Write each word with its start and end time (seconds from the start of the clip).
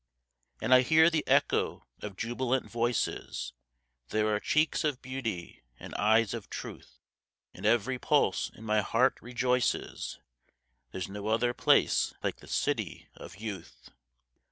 And 0.61 0.73
I 0.73 0.81
hear 0.81 1.11
the 1.11 1.23
echo 1.27 1.85
of 2.01 2.17
jubilant 2.17 2.67
voices; 2.67 3.53
There 4.09 4.33
are 4.33 4.39
cheeks 4.39 4.83
of 4.83 4.99
beauty 4.99 5.61
and 5.79 5.93
eyes 5.93 6.33
of 6.33 6.49
truth: 6.49 6.97
And 7.53 7.67
every 7.67 7.99
pulse 7.99 8.49
in 8.49 8.63
my 8.63 8.81
heart 8.81 9.19
rejoices 9.21 10.17
There's 10.91 11.07
no 11.07 11.27
other 11.27 11.53
place 11.53 12.15
like 12.23 12.37
the 12.37 12.47
City 12.47 13.09
of 13.15 13.35
Youth. 13.35 13.91